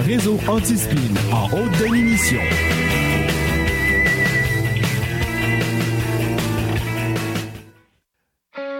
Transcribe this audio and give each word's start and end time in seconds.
Réseau 0.00 0.38
anti-spin 0.48 1.14
en 1.32 1.46
haute 1.50 1.70
définition. 1.78 2.40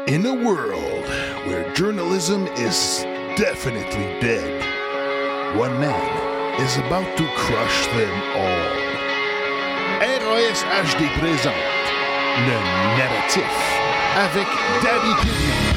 In 0.09 0.27
a 0.27 0.35
world 0.35 1.05
where 1.47 1.73
journalism 1.75 2.47
is 2.57 3.05
definitely 3.37 4.07
dead, 4.21 4.65
one 5.57 5.79
man 5.79 6.61
is 6.61 6.77
about 6.79 7.17
to 7.17 7.25
crush 7.37 7.87
them 7.89 8.23
all. 8.35 8.91
RAS 10.01 10.65
HD 10.83 11.07
présente 11.19 11.55
le 12.47 12.57
narratif 12.99 13.81
avec 14.17 14.47
Daddy 14.83 15.15
Pignon. 15.23 15.70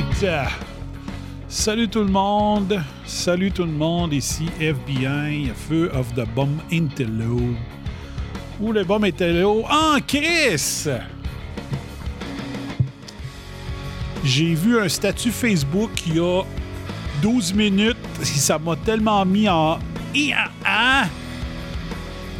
Right. 0.00 0.48
Salut 1.48 1.88
tout 1.88 2.00
le 2.00 2.10
monde. 2.10 2.80
Salut 3.04 3.50
tout 3.50 3.64
le 3.64 3.72
monde. 3.72 4.14
Ici 4.14 4.46
FBI, 4.58 5.50
Feu 5.54 5.90
of 5.92 6.14
the 6.14 6.26
Bomb 6.34 6.58
Intello. 6.72 7.38
Où 8.60 8.72
le 8.72 8.84
bomb 8.84 9.04
Intello? 9.04 9.64
En 9.68 9.98
Chris! 10.00 10.86
J'ai 14.24 14.54
vu 14.54 14.80
un 14.80 14.88
statut 14.88 15.30
Facebook 15.30 15.90
il 16.06 16.16
y 16.16 16.20
a 16.20 16.42
12 17.20 17.52
minutes. 17.52 17.96
Ça 18.22 18.58
m'a 18.58 18.76
tellement 18.76 19.24
mis 19.26 19.48
en. 19.48 19.78
Ah, 20.64 21.04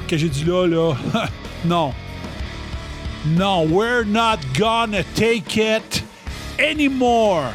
Que 0.08 0.16
j'ai 0.16 0.28
dit 0.28 0.44
là, 0.44 0.66
là. 0.66 0.94
non. 1.66 1.92
Non, 3.26 3.66
we're 3.68 4.04
not 4.06 4.38
gonna 4.56 5.02
take 5.14 5.58
it 5.58 6.04
anymore. 6.60 7.52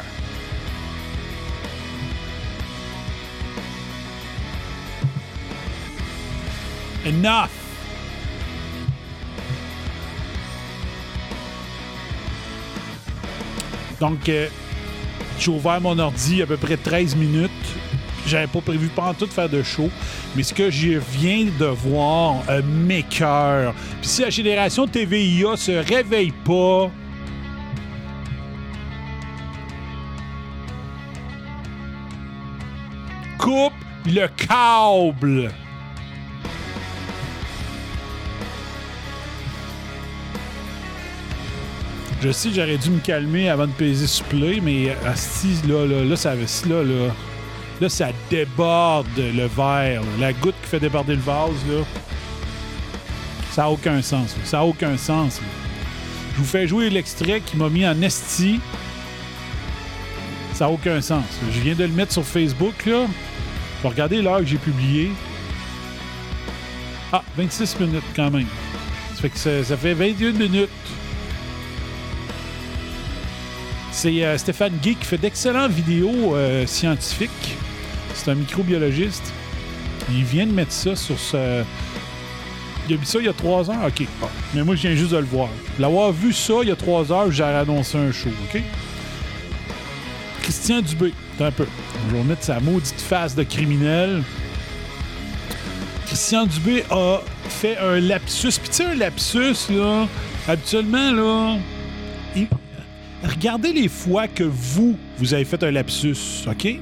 Enough. 7.06 7.50
Donc, 14.00 14.28
euh, 14.28 14.48
j'ai 15.38 15.50
ouvert 15.50 15.80
mon 15.80 15.98
ordi 15.98 16.42
à 16.42 16.46
peu 16.46 16.56
près 16.56 16.76
13 16.76 17.16
minutes. 17.16 17.50
J'avais 18.26 18.48
pas 18.48 18.60
prévu 18.60 18.88
pas 18.88 19.04
en 19.04 19.14
tout 19.14 19.28
faire 19.28 19.48
de 19.48 19.62
show. 19.62 19.88
Mais 20.34 20.42
ce 20.42 20.52
que 20.52 20.70
je 20.70 20.98
viens 21.12 21.46
de 21.58 21.66
voir 21.66 22.42
euh, 22.48 22.60
m'écœure. 22.62 23.72
Puis 24.00 24.08
si 24.08 24.22
la 24.22 24.30
génération 24.30 24.86
TVIA 24.86 25.56
se 25.56 25.72
réveille 25.72 26.32
pas, 26.44 26.90
coupe 33.46 33.72
le 34.06 34.26
câble. 34.26 35.52
Je 42.20 42.32
sais 42.32 42.48
que 42.48 42.56
j'aurais 42.56 42.76
dû 42.76 42.90
me 42.90 42.98
calmer 42.98 43.48
avant 43.48 43.68
de 43.68 43.72
peser 43.72 44.08
sur 44.08 44.24
play, 44.24 44.58
mais 44.60 44.96
asti, 45.06 45.60
là, 45.68 45.86
là, 45.86 46.02
là, 46.02 46.16
ça, 46.16 46.34
là, 46.34 46.82
là, 46.82 47.12
là, 47.80 47.88
ça 47.88 48.08
déborde 48.28 49.06
le 49.16 49.46
verre. 49.46 50.02
La 50.18 50.32
goutte 50.32 50.56
qui 50.62 50.68
fait 50.68 50.80
déborder 50.80 51.14
le 51.14 51.20
vase, 51.20 51.64
là. 51.70 51.84
Ça 53.52 53.62
n'a 53.62 53.70
aucun 53.70 54.02
sens. 54.02 54.34
Ça 54.42 54.56
n'a 54.56 54.64
aucun 54.64 54.96
sens. 54.96 55.40
Je 56.34 56.38
vous 56.38 56.44
fais 56.44 56.66
jouer 56.66 56.90
l'extrait 56.90 57.40
qui 57.40 57.56
m'a 57.56 57.68
mis 57.68 57.86
en 57.86 58.02
esti. 58.02 58.58
Ça 60.56 60.64
n'a 60.64 60.70
aucun 60.70 61.02
sens. 61.02 61.22
Je 61.52 61.60
viens 61.60 61.74
de 61.74 61.84
le 61.84 61.92
mettre 61.92 62.12
sur 62.12 62.24
Facebook, 62.24 62.86
là. 62.86 63.04
Vais 63.82 63.88
regarder 63.90 64.22
l'heure 64.22 64.38
que 64.38 64.46
j'ai 64.46 64.56
publié. 64.56 65.10
Ah, 67.12 67.22
26 67.36 67.78
minutes 67.78 68.02
quand 68.16 68.30
même. 68.30 68.46
Ça 69.14 69.20
fait 69.20 69.28
que 69.28 69.38
ça, 69.38 69.76
fait 69.76 69.92
21 69.92 70.32
minutes. 70.32 70.70
C'est 73.92 74.24
euh, 74.24 74.38
Stéphane 74.38 74.72
Guy 74.82 74.94
qui 74.94 75.04
fait 75.04 75.18
d'excellentes 75.18 75.72
vidéos 75.72 76.34
euh, 76.34 76.66
scientifiques. 76.66 77.54
C'est 78.14 78.30
un 78.30 78.34
microbiologiste. 78.34 79.34
Il 80.10 80.24
vient 80.24 80.46
de 80.46 80.52
mettre 80.52 80.72
ça 80.72 80.96
sur 80.96 81.18
ce. 81.18 81.64
Il 82.88 82.94
a 82.94 82.98
mis 82.98 83.04
ça 83.04 83.18
il 83.18 83.26
y 83.26 83.28
a 83.28 83.34
trois 83.34 83.70
heures? 83.70 83.86
OK. 83.86 84.06
Mais 84.54 84.64
moi, 84.64 84.74
je 84.74 84.88
viens 84.88 84.96
juste 84.96 85.12
de 85.12 85.18
le 85.18 85.24
voir. 85.24 85.50
L'avoir 85.78 86.12
vu 86.12 86.32
ça 86.32 86.54
il 86.62 86.68
y 86.68 86.72
a 86.72 86.76
trois 86.76 87.12
heures, 87.12 87.30
j'ai 87.30 87.44
annoncé 87.44 87.98
un 87.98 88.10
show, 88.10 88.30
OK? 88.30 88.62
Christian 90.56 90.80
Dubé. 90.80 91.12
Un 91.38 91.50
peu. 91.50 91.66
Je 92.08 92.14
vais 92.14 92.20
remettre 92.22 92.42
sa 92.42 92.58
maudite 92.60 92.98
face 92.98 93.34
de 93.36 93.42
criminel. 93.42 94.22
Christian 96.06 96.46
Dubé 96.46 96.82
a 96.90 97.20
fait 97.50 97.76
un 97.76 98.00
lapsus. 98.00 98.58
Puis 98.58 98.70
tu 98.70 98.76
sais, 98.76 98.84
un 98.84 98.94
lapsus, 98.94 99.70
là, 99.70 100.08
habituellement, 100.48 101.12
là, 101.12 101.58
regardez 103.22 103.74
les 103.74 103.88
fois 103.88 104.28
que 104.28 104.44
vous, 104.44 104.96
vous 105.18 105.34
avez 105.34 105.44
fait 105.44 105.62
un 105.62 105.70
lapsus, 105.70 106.46
OK? 106.48 106.80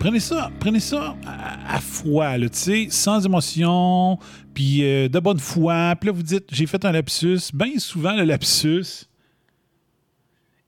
Prenez 0.00 0.20
ça, 0.20 0.50
prenez 0.58 0.80
ça 0.80 1.14
à, 1.24 1.76
à 1.76 1.80
foi, 1.80 2.36
tu 2.40 2.48
sais, 2.52 2.86
sans 2.90 3.24
émotion, 3.24 4.18
puis 4.54 4.82
euh, 4.82 5.08
de 5.08 5.20
bonne 5.20 5.38
foi. 5.38 5.94
Puis 6.00 6.08
là, 6.08 6.12
vous 6.12 6.24
dites, 6.24 6.48
j'ai 6.50 6.66
fait 6.66 6.84
un 6.84 6.90
lapsus. 6.90 7.50
Bien 7.54 7.78
souvent, 7.78 8.14
le 8.14 8.24
lapsus, 8.24 9.07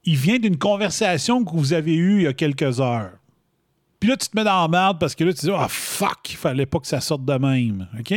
il 0.05 0.17
vient 0.17 0.39
d'une 0.39 0.57
conversation 0.59 1.45
que 1.45 1.51
vous 1.55 1.73
avez 1.73 1.95
eue 1.95 2.17
il 2.21 2.23
y 2.23 2.27
a 2.27 2.33
quelques 2.33 2.81
heures. 2.81 3.13
Puis 3.99 4.09
là, 4.09 4.17
tu 4.17 4.29
te 4.29 4.37
mets 4.37 4.45
dans 4.45 4.63
la 4.63 4.69
merde 4.69 4.99
parce 4.99 5.15
que 5.15 5.25
là, 5.25 5.33
tu 5.33 5.41
dis, 5.47 5.53
ah 5.55 5.67
fuck, 5.69 6.19
il 6.31 6.37
fallait 6.37 6.65
pas 6.67 6.79
que 6.81 6.87
ça 6.87 7.01
sorte 7.01 7.25
de 7.25 7.35
même. 7.35 7.87
OK? 7.99 8.15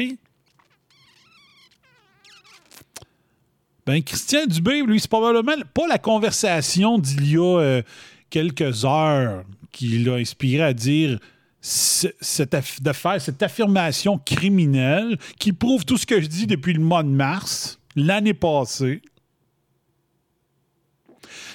Ben, 3.86 4.02
Christian 4.02 4.46
Dubé, 4.48 4.82
lui, 4.82 5.00
c'est 5.00 5.10
probablement 5.10 5.62
pas 5.74 5.88
la 5.88 5.98
conversation 5.98 6.98
d'il 7.00 7.32
y 7.32 7.38
a 7.38 7.60
euh, 7.60 7.82
quelques 8.30 8.86
heures 8.86 9.44
qui 9.74 10.00
l'a 10.00 10.14
inspiré 10.16 10.64
à 10.64 10.74
dire 10.74 11.20
ce- 11.60 12.08
cette 12.22 12.56
de 12.82 12.94
faire 12.94 13.20
cette 13.22 13.44
affirmation 13.44 14.18
criminelle 14.18 15.18
qui 15.38 15.52
prouve 15.52 15.84
tout 15.84 15.98
ce 15.98 16.06
que 16.06 16.22
je 16.22 16.28
dis 16.28 16.48
depuis 16.48 16.74
le 16.74 16.80
mois 16.82 17.04
de 17.04 17.10
mars, 17.10 17.78
l'année 17.98 18.34
passée. 18.34 19.02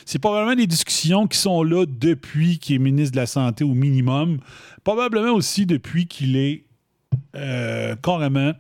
C'est 0.05 0.19
probablement 0.19 0.57
des 0.57 0.67
discussions 0.67 1.27
qui 1.27 1.39
sont 1.39 1.63
là 1.63 1.85
depuis 1.87 2.59
qu'il 2.59 2.77
est 2.77 2.79
ministre 2.79 3.13
de 3.13 3.21
la 3.21 3.27
Santé 3.27 3.65
au 3.65 3.75
minimum. 3.75 4.39
Probablement 4.85 5.33
aussi 5.33 5.67
depuis 5.67 6.07
qu'il 6.07 6.37
est 6.37 6.65
euh, 7.37 7.95
carrément 7.97 8.53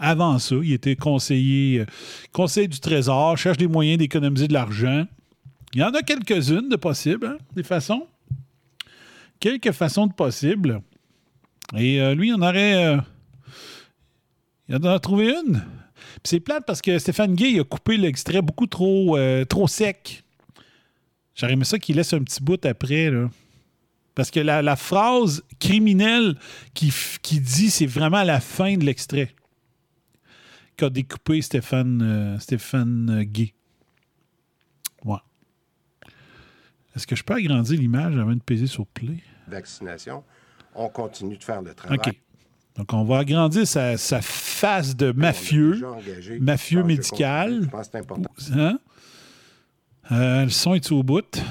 avant 0.00 0.38
ça. 0.38 0.56
Il 0.62 0.72
était 0.72 0.96
conseiller, 0.96 1.80
euh, 1.80 1.86
conseiller 2.32 2.68
du 2.68 2.80
Trésor, 2.80 3.38
cherche 3.38 3.58
des 3.58 3.68
moyens 3.68 3.98
d'économiser 3.98 4.48
de 4.48 4.52
l'argent. 4.52 5.06
Il 5.72 5.80
y 5.80 5.84
en 5.84 5.90
a 5.90 6.02
quelques-unes 6.02 6.68
de 6.68 6.76
possibles, 6.76 7.26
hein, 7.26 7.38
des 7.54 7.62
façons. 7.62 8.06
Quelques 9.40 9.72
façons 9.72 10.06
de 10.06 10.12
possibles. 10.12 10.80
Et 11.76 12.00
euh, 12.00 12.14
lui, 12.14 12.28
il 12.28 12.34
en 12.34 12.42
aurait. 12.42 12.98
il 14.68 14.76
en 14.76 14.84
a 14.84 14.98
trouvé 14.98 15.34
une. 15.34 15.62
C'est 16.22 16.40
plate 16.40 16.64
parce 16.66 16.80
que 16.80 16.98
Stéphane 16.98 17.34
Gay 17.34 17.58
a 17.58 17.64
coupé 17.64 17.96
l'extrait 17.96 18.40
beaucoup 18.40 18.66
trop, 18.66 19.18
trop 19.48 19.66
sec. 19.68 20.23
J'aurais 21.34 21.54
aimé 21.54 21.64
ça 21.64 21.78
qu'il 21.78 21.96
laisse 21.96 22.12
un 22.12 22.22
petit 22.22 22.42
bout 22.42 22.64
après. 22.64 23.10
Là. 23.10 23.28
Parce 24.14 24.30
que 24.30 24.40
la, 24.40 24.62
la 24.62 24.76
phrase 24.76 25.42
criminelle 25.58 26.38
qui, 26.74 26.92
qui 27.22 27.40
dit, 27.40 27.70
c'est 27.70 27.86
vraiment 27.86 28.18
à 28.18 28.24
la 28.24 28.40
fin 28.40 28.76
de 28.76 28.84
l'extrait 28.84 29.34
qu'a 30.76 30.90
découpé 30.90 31.42
Stéphane, 31.42 32.02
euh, 32.02 32.38
Stéphane 32.38 33.10
euh, 33.10 33.24
Gay. 33.24 33.54
Ouais. 35.04 35.18
Est-ce 36.94 37.06
que 37.06 37.16
je 37.16 37.24
peux 37.24 37.34
agrandir 37.34 37.78
l'image 37.78 38.16
avant 38.16 38.34
de 38.34 38.42
peser 38.42 38.66
sur 38.66 38.86
play? 38.86 39.18
vaccination. 39.46 40.24
On 40.74 40.88
continue 40.88 41.36
de 41.36 41.44
faire 41.44 41.62
le 41.62 41.74
travail. 41.74 41.98
OK. 41.98 42.14
Donc, 42.76 42.92
on 42.92 43.04
va 43.04 43.18
agrandir 43.18 43.66
sa, 43.66 43.96
sa 43.96 44.20
face 44.20 44.96
de 44.96 45.12
mafieux. 45.12 45.80
mafieux 46.40 46.82
médical. 46.82 47.62
Je 47.62 47.68
pense 47.68 47.86
que 47.86 47.92
c'est 47.92 47.98
important. 47.98 48.30
Hein? 48.52 48.78
Euh, 50.12 50.44
le 50.44 50.50
son 50.50 50.74
est 50.74 50.92
au 50.92 51.02
bout. 51.02 51.42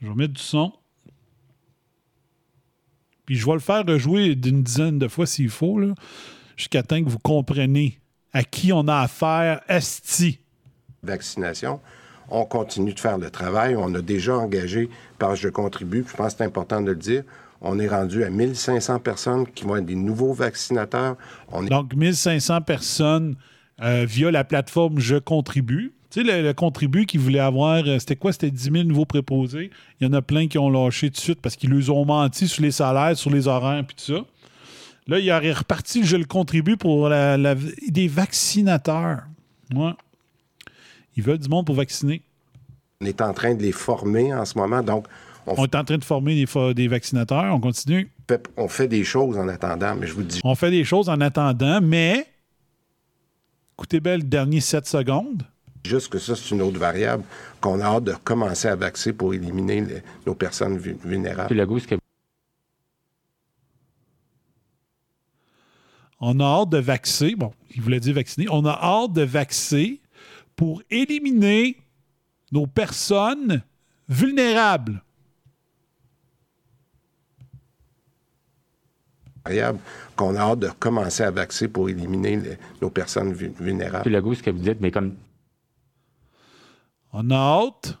Je 0.00 0.08
vais 0.08 0.14
mettre 0.14 0.34
du 0.34 0.42
son. 0.42 0.72
Puis 3.24 3.36
je 3.36 3.46
vais 3.46 3.54
le 3.54 3.58
faire 3.58 3.84
rejouer 3.84 4.36
d'une 4.36 4.62
dizaine 4.62 4.98
de 4.98 5.08
fois 5.08 5.26
s'il 5.26 5.48
faut, 5.48 5.80
jusqu'à 6.56 6.82
temps 6.82 7.02
que 7.02 7.08
vous 7.08 7.18
compreniez 7.18 7.98
à 8.32 8.44
qui 8.44 8.72
on 8.72 8.86
a 8.86 8.98
affaire, 8.98 9.62
esti. 9.68 10.38
Vaccination. 11.02 11.80
On 12.30 12.44
continue 12.44 12.92
de 12.92 13.00
faire 13.00 13.18
le 13.18 13.30
travail. 13.30 13.76
On 13.76 13.94
a 13.94 14.02
déjà 14.02 14.36
engagé 14.36 14.88
par 15.18 15.36
Je 15.36 15.48
contribue. 15.48 16.04
Je 16.08 16.16
pense 16.16 16.32
que 16.32 16.38
c'est 16.38 16.44
important 16.44 16.80
de 16.80 16.90
le 16.90 16.96
dire. 16.96 17.22
On 17.60 17.78
est 17.78 17.88
rendu 17.88 18.24
à 18.24 18.30
1500 18.30 18.98
personnes 19.00 19.46
qui 19.46 19.64
vont 19.64 19.76
être 19.76 19.86
des 19.86 19.94
nouveaux 19.94 20.32
vaccinateurs. 20.32 21.16
On 21.50 21.64
est 21.64 21.70
Donc, 21.70 21.94
1500 21.94 22.62
personnes 22.62 23.36
euh, 23.82 24.04
via 24.06 24.30
la 24.30 24.44
plateforme 24.44 24.98
Je 24.98 25.16
contribue. 25.16 25.92
Tu 26.10 26.24
sais, 26.24 26.42
le, 26.42 26.52
contribue 26.52 27.06
qui 27.06 27.18
voulait 27.18 27.40
avoir, 27.40 27.82
euh, 27.86 27.98
c'était 27.98 28.16
quoi? 28.16 28.32
C'était 28.32 28.50
10 28.50 28.70
000 28.70 28.84
nouveaux 28.84 29.04
préposés. 29.04 29.70
Il 30.00 30.06
y 30.06 30.10
en 30.10 30.12
a 30.12 30.22
plein 30.22 30.48
qui 30.48 30.58
ont 30.58 30.70
lâché 30.70 31.08
tout 31.08 31.16
de 31.16 31.20
suite 31.20 31.40
parce 31.40 31.56
qu'ils 31.56 31.70
leur 31.70 31.96
ont 31.96 32.04
menti 32.04 32.48
sur 32.48 32.62
les 32.62 32.70
salaires, 32.70 33.16
sur 33.16 33.30
les 33.30 33.48
horaires, 33.48 33.84
puis 33.86 33.96
tout 33.96 34.14
ça. 34.14 34.24
Là, 35.08 35.18
il 35.18 35.30
aurait 35.30 35.52
reparti 35.52 36.04
Je 36.04 36.16
le 36.16 36.24
contribue 36.24 36.76
pour 36.76 37.08
des 37.08 38.08
vaccinateurs. 38.08 39.22
Ils 41.16 41.22
veulent 41.22 41.38
du 41.38 41.48
monde 41.48 41.66
pour 41.66 41.74
vacciner. 41.74 42.22
on 43.00 43.06
est 43.06 43.20
en 43.20 43.32
train 43.32 43.54
de 43.54 43.62
les 43.62 43.72
former 43.72 44.34
en 44.34 44.44
ce 44.44 44.56
moment. 44.58 44.82
Donc, 44.82 45.06
on 45.46 45.54
On 45.58 45.64
est 45.64 45.74
en 45.74 45.84
train 45.84 45.98
de 45.98 46.04
former 46.04 46.44
des, 46.74 46.88
vaccinateurs. 46.88 47.54
On 47.54 47.60
continue. 47.60 48.10
on 48.56 48.68
fait 48.68 48.88
des 48.88 49.04
choses 49.04 49.38
en 49.38 49.48
attendant. 49.48 49.94
Mais 49.94 50.06
je 50.06 50.12
vous 50.12 50.22
dis 50.22 50.40
On 50.44 50.54
fait 50.54 50.70
des 50.70 50.84
choses 50.84 51.08
en 51.08 51.20
attendant, 51.20 51.80
mais 51.80 52.26
écoutez 53.74 54.00
bien 54.00 54.16
le 54.16 54.22
dernier 54.24 54.60
7 54.60 54.86
secondes. 54.86 55.42
juste 55.84 56.08
que 56.08 56.18
ça, 56.18 56.34
c'est 56.34 56.50
une 56.52 56.62
autre 56.62 56.80
variable 56.80 57.22
qu'on 57.60 57.80
a 57.80 57.84
hâte 57.84 58.04
de 58.04 58.14
commencer 58.24 58.66
à 58.66 58.74
vacciner 58.74 59.12
pour 59.12 59.32
éliminer 59.34 59.80
les- 59.82 60.02
nos 60.26 60.34
personnes 60.34 60.76
vu- 60.78 60.96
vulnérables. 61.04 61.48
On 66.20 66.40
a 66.40 66.44
hâte 66.44 66.70
de 66.70 66.78
vacciner. 66.78 67.36
Bon, 67.36 67.52
il 67.74 67.82
voulait 67.82 68.00
dire 68.00 68.14
vacciner. 68.14 68.46
On 68.50 68.64
a 68.64 68.72
hâte 68.72 69.12
de 69.12 69.22
vacciner 69.22 70.00
pour 70.56 70.82
éliminer 70.90 71.76
nos 72.52 72.66
personnes 72.66 73.62
vulnérables. 74.08 75.02
qu'on 80.16 80.34
a 80.34 80.40
hâte 80.40 80.58
de 80.58 80.68
commencer 80.70 81.22
à 81.22 81.30
vacciner 81.30 81.68
pour 81.68 81.88
éliminer 81.88 82.36
les- 82.36 82.58
nos 82.82 82.90
personnes 82.90 83.32
vu- 83.32 83.52
vulnérables. 83.60 84.10
Legault, 84.10 84.34
ce 84.34 84.42
que 84.42 84.50
vous 84.50 84.58
dites, 84.58 84.80
mais 84.80 84.90
comme 84.90 85.14
On 87.12 87.30
a 87.30 87.36
hâte 87.36 87.96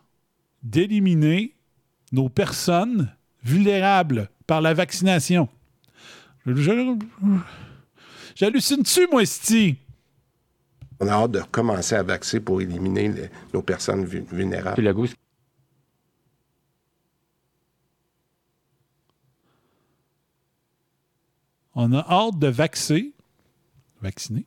d'éliminer 0.64 1.54
nos 2.10 2.28
personnes 2.28 3.14
vulnérables 3.44 4.28
par 4.46 4.60
la 4.60 4.74
vaccination. 4.74 5.48
J'hallucine-tu, 8.34 9.06
moi, 9.12 9.24
Sti? 9.24 9.76
On 11.00 11.08
a 11.08 11.12
hâte 11.12 11.30
de 11.32 11.40
commencer 11.50 11.94
à 11.94 12.02
vacciner 12.02 12.40
pour 12.40 12.60
éliminer 12.60 13.08
les- 13.08 13.30
nos 13.52 13.62
personnes 13.62 14.04
vu- 14.04 14.24
vulnérables. 14.30 14.76
On 21.74 21.92
a 21.92 21.98
hâte 22.08 22.38
de 22.38 22.46
vacciner, 22.48 23.12
vacciner 24.00 24.46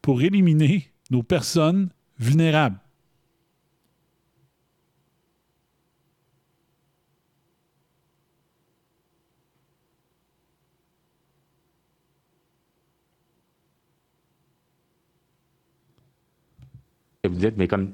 pour 0.00 0.22
éliminer 0.22 0.90
nos 1.10 1.22
personnes 1.22 1.90
vulnérables. 2.18 2.78
Que 17.28 17.34
vous 17.34 17.40
dites, 17.40 17.56
mais 17.56 17.68
comme 17.68 17.92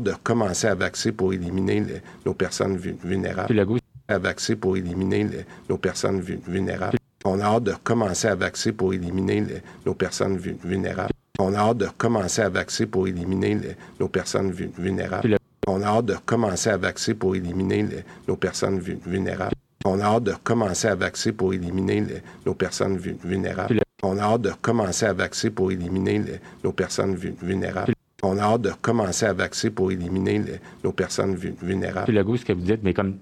de 0.00 0.12
commencer 0.22 0.66
à 0.68 0.74
vacciner 0.74 1.12
pour 1.12 1.32
éliminer 1.34 1.80
les- 1.80 2.02
nos 2.24 2.32
personnes 2.34 2.76
vu- 2.76 2.96
vulnérables. 3.04 3.54
Legault, 3.54 3.78
À 4.08 4.18
vacciner 4.18 4.56
pour 4.56 4.76
éliminer 4.76 5.24
les- 5.24 5.44
nos 5.68 5.78
personnes 5.78 6.20
vu- 6.20 6.40
vulnérables. 6.46 6.96
On 7.24 7.38
a 7.40 7.44
hâte 7.44 7.64
de 7.64 7.72
commencer 7.84 8.26
à 8.28 8.34
vacciner 8.34 8.72
pour 8.72 8.92
éliminer 8.92 9.40
les- 9.42 9.62
nos 9.86 9.94
personnes 9.94 10.36
vu- 10.38 10.56
vulnérables. 10.64 11.12
On 11.38 11.52
a 11.54 11.58
hâte 11.58 11.76
de 11.78 11.86
commencer 11.96 12.42
à 12.42 12.48
vacciner 12.48 12.86
pour 12.88 13.06
éliminer 13.06 13.54
les- 13.54 13.76
nos 14.00 14.08
personnes 14.08 14.50
vu- 14.50 14.70
vulnérables. 14.78 15.28
On 15.68 15.80
a 15.82 15.86
hâte 15.86 16.06
de 16.06 16.16
commencer 16.26 16.70
à 16.70 16.76
vacciner 16.78 17.14
pour 17.14 17.34
éliminer 17.36 17.82
les- 17.84 18.04
nos 18.26 18.36
personnes 18.36 18.78
vu- 18.80 18.98
vulnérables. 19.06 19.54
On 19.84 20.00
a 20.00 20.04
hâte 20.04 20.24
de 20.24 20.32
commencer 20.42 20.88
à 20.88 20.94
vacciner 20.96 21.32
pour 21.34 21.52
éliminer 21.54 22.00
les- 22.00 22.22
nos 22.46 22.54
personnes 22.54 22.96
vu- 22.96 23.16
vulnérables. 23.22 23.81
On 24.04 24.18
a 24.18 24.22
hâte 24.22 24.42
de 24.42 24.50
commencer 24.60 25.06
à 25.06 25.12
vacciner 25.12 25.52
pour 25.52 25.70
éliminer 25.70 26.18
les- 26.18 26.40
nos 26.64 26.72
personnes 26.72 27.14
vu- 27.14 27.34
vulnérables. 27.40 27.94
On 28.24 28.36
a 28.36 28.42
hâte 28.42 28.62
de 28.62 28.70
commencer 28.82 29.26
à 29.26 29.32
vacciner 29.32 29.70
pour 29.70 29.92
éliminer 29.92 30.40
les- 30.40 30.60
nos 30.82 30.92
personnes 30.92 31.36
vu- 31.36 31.54
vulnérables. 31.62 32.12
Legault, 32.12 32.36
ce 32.36 32.44
que 32.44 32.52
vous 32.52 32.62
dites, 32.62 32.82
mais 32.82 32.94
comme 32.94 33.18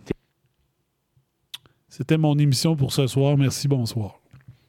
C'était 1.88 2.16
mon 2.16 2.38
émission 2.38 2.76
pour 2.76 2.92
ce 2.92 3.06
soir. 3.08 3.36
Merci, 3.36 3.68
bonsoir. 3.68 4.19